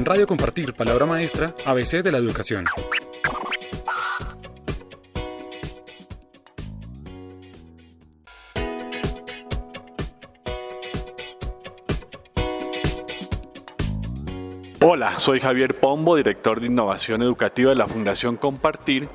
[0.00, 2.64] En Radio Compartir, Palabra Maestra, ABC de la Educación.
[14.80, 19.06] Hola, soy Javier Pombo, director de Innovación Educativa de la Fundación Compartir.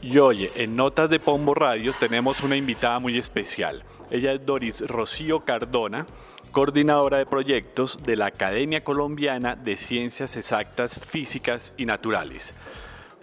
[0.00, 3.82] Y oye, en Notas de Pombo Radio tenemos una invitada muy especial.
[4.08, 6.06] Ella es Doris Rocío Cardona,
[6.50, 12.54] coordinadora de proyectos de la Academia Colombiana de Ciencias Exactas, Físicas y Naturales.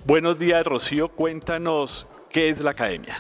[0.05, 1.09] Buenos días, Rocío.
[1.09, 3.17] Cuéntanos qué es la Academia.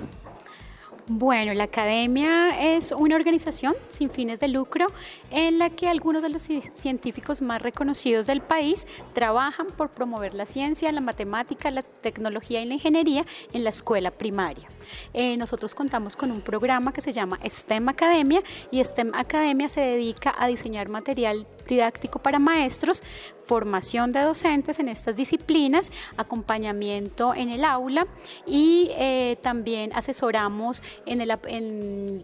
[1.07, 4.87] Bueno, la Academia es una organización sin fines de lucro
[5.29, 10.47] en la que algunos de los científicos más reconocidos del país trabajan por promover la
[10.47, 14.67] ciencia, la matemática, la tecnología y la ingeniería en la escuela primaria.
[15.13, 19.81] Eh, nosotros contamos con un programa que se llama STEM Academia y STEM Academia se
[19.81, 23.03] dedica a diseñar material didáctico para maestros,
[23.45, 28.07] formación de docentes en estas disciplinas, acompañamiento en el aula
[28.45, 32.23] y eh, también asesoramos en, en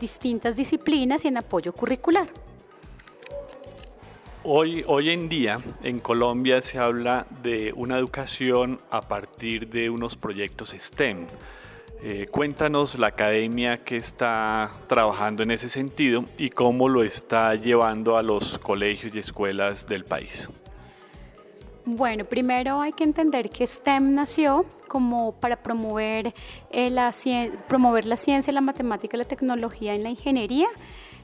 [0.00, 2.28] distintas disciplinas y en apoyo curricular.
[4.48, 10.16] Hoy, hoy en día en Colombia se habla de una educación a partir de unos
[10.16, 11.26] proyectos STEM.
[12.02, 18.18] Eh, cuéntanos la academia que está trabajando en ese sentido y cómo lo está llevando
[18.18, 20.50] a los colegios y escuelas del país.
[21.84, 26.34] Bueno, primero hay que entender que STEM nació como para promover,
[26.70, 27.14] eh, la,
[27.68, 30.66] promover la ciencia, la matemática, la tecnología y la ingeniería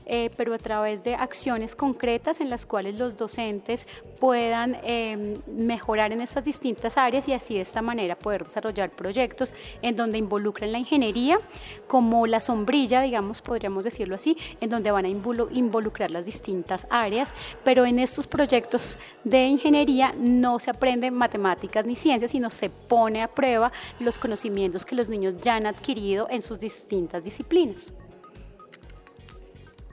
[0.06, 3.86] eh, pero a través de acciones concretas en las cuales los docentes
[4.20, 9.53] puedan em, mejorar en estas distintas áreas y así de esta manera poder desarrollar proyectos
[9.83, 11.39] en donde involucren la ingeniería
[11.86, 17.33] como la sombrilla, digamos, podríamos decirlo así, en donde van a involucrar las distintas áreas,
[17.64, 23.22] pero en estos proyectos de ingeniería no se aprenden matemáticas ni ciencias, sino se pone
[23.22, 27.93] a prueba los conocimientos que los niños ya han adquirido en sus distintas disciplinas.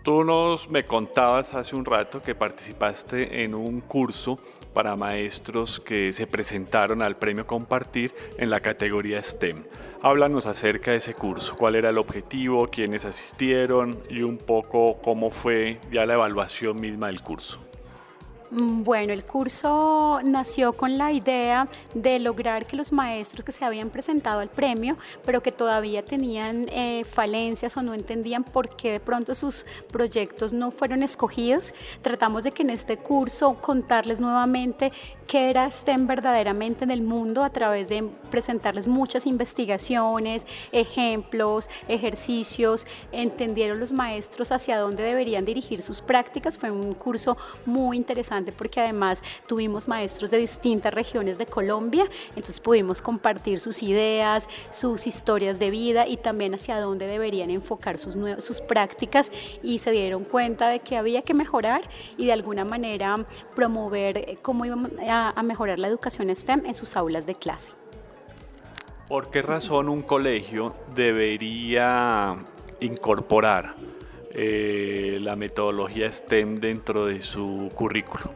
[0.10, 4.40] Tú nos me contabas hace un rato que participaste en un curso
[4.74, 9.66] para maestros que se presentaron al premio Compartir en la categoría STEM.
[10.02, 15.30] Háblanos acerca de ese curso, cuál era el objetivo, quiénes asistieron y un poco cómo
[15.30, 17.69] fue ya la evaluación misma del curso.
[18.52, 23.64] Mm, bueno, el curso nació con la idea de lograr que los maestros que se
[23.64, 28.94] habían presentado al premio, pero que todavía tenían eh, falencias o no entendían por qué
[28.94, 34.92] de pronto sus proyectos no fueron escogidos, tratamos de que en este curso contarles nuevamente
[35.28, 42.88] qué era STEM verdaderamente en el mundo a través de presentarles muchas investigaciones, ejemplos, ejercicios,
[43.12, 46.58] entendieron los maestros hacia dónde deberían dirigir sus prácticas.
[46.58, 47.38] Fue un curso
[47.68, 53.84] muy interesante porque además tuvimos maestros de distintas regiones de Colombia, entonces pudimos compartir sus
[53.84, 59.32] ideas, sus historias de vida y también hacia dónde deberían enfocar sus, sus prácticas
[59.64, 61.82] y se dieron cuenta de que había que mejorar
[62.18, 64.66] y de alguna manera promover eh, cómo
[65.08, 67.72] a a, mejorar la educación STEM en sus aulas de clase.
[69.08, 72.38] ¿Por qué razón un colegio debería
[72.80, 73.76] incorporar
[74.32, 78.34] eh, la metodología STEM dentro de su currículo?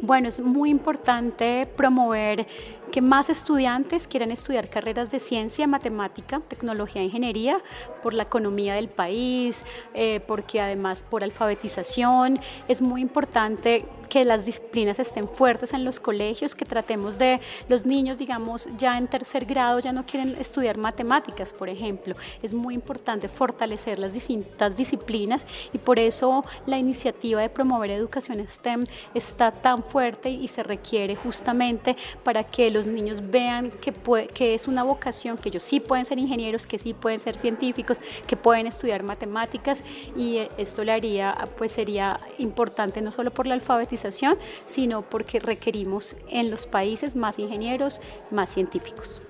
[0.00, 2.46] Bueno, es muy importante promover
[2.88, 7.60] que más estudiantes quieran estudiar carreras de ciencia, matemática, tecnología e ingeniería
[8.02, 14.44] por la economía del país, eh, porque además por alfabetización es muy importante que las
[14.44, 19.44] disciplinas estén fuertes en los colegios, que tratemos de los niños, digamos, ya en tercer
[19.44, 22.16] grado ya no quieren estudiar matemáticas, por ejemplo.
[22.42, 28.44] Es muy importante fortalecer las distintas disciplinas y por eso la iniciativa de promover educación
[28.46, 33.92] STEM está tan fuerte y se requiere justamente para que los niños vean que,
[34.34, 38.00] que es una vocación, que ellos sí pueden ser ingenieros, que sí pueden ser científicos,
[38.26, 39.84] que pueden estudiar matemáticas
[40.16, 45.40] y eh, esto le haría, pues sería importante no solo por la alfabetización, sino porque
[45.40, 48.00] requerimos en los países más ingenieros,
[48.30, 49.20] más científicos.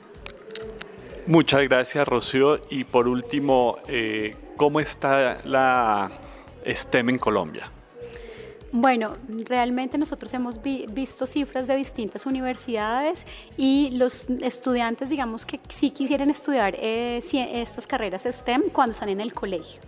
[1.27, 2.59] Muchas gracias, Rocío.
[2.71, 6.11] Y por último, eh, ¿cómo está la
[6.67, 7.71] STEM en Colombia?
[8.71, 9.15] Bueno,
[9.47, 13.27] realmente nosotros hemos visto cifras de distintas universidades
[13.57, 19.21] y los estudiantes, digamos que sí quisieran estudiar eh, estas carreras STEM cuando están en
[19.23, 19.81] el colegio.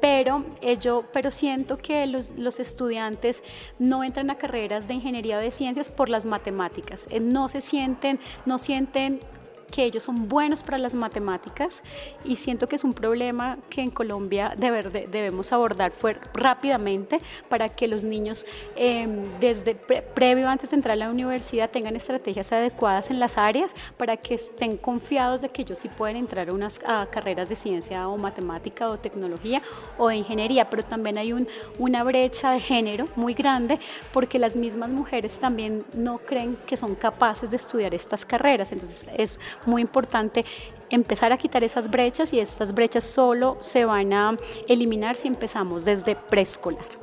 [0.00, 0.44] Pero,
[0.80, 3.42] yo, pero siento que los, los, estudiantes
[3.80, 7.60] no entran a carreras de ingeniería o de ciencias por las matemáticas, eh, no se
[7.60, 9.20] sienten, no sienten
[9.70, 11.82] que ellos son buenos para las matemáticas
[12.24, 15.92] y siento que es un problema que en Colombia debemos abordar
[16.34, 21.96] rápidamente para que los niños em, desde previo antes de entrar a la universidad tengan
[21.96, 26.48] estrategias adecuadas en las áreas para que estén confiados de que ellos sí pueden entrar
[26.48, 26.78] a unas
[27.10, 29.62] carreras de ciencia o matemática o tecnología
[29.96, 31.46] o ingeniería, pero también hay un,
[31.78, 33.78] una brecha de género muy grande
[34.12, 39.06] porque las mismas mujeres también no creen que son capaces de estudiar estas carreras, entonces
[39.16, 40.44] es muy importante
[40.90, 44.36] empezar a quitar esas brechas y estas brechas solo se van a
[44.68, 46.98] eliminar si empezamos desde preescolar.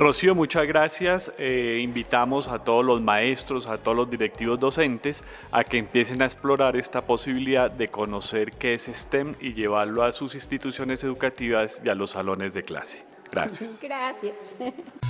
[0.00, 1.30] Rocío, muchas gracias.
[1.36, 6.24] Eh, invitamos a todos los maestros, a todos los directivos docentes a que empiecen a
[6.24, 11.90] explorar esta posibilidad de conocer qué es STEM y llevarlo a sus instituciones educativas y
[11.90, 13.04] a los salones de clase.
[13.30, 13.78] Gracias.
[13.82, 14.34] Gracias.